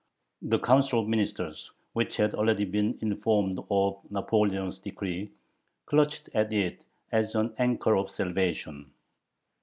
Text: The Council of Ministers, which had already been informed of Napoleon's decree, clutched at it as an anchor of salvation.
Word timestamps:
The 0.41 0.57
Council 0.57 0.99
of 0.99 1.07
Ministers, 1.07 1.69
which 1.93 2.17
had 2.17 2.33
already 2.33 2.65
been 2.65 2.97
informed 3.03 3.59
of 3.69 4.01
Napoleon's 4.09 4.79
decree, 4.79 5.29
clutched 5.85 6.27
at 6.33 6.51
it 6.51 6.83
as 7.11 7.35
an 7.35 7.53
anchor 7.59 7.95
of 7.95 8.09
salvation. 8.09 8.93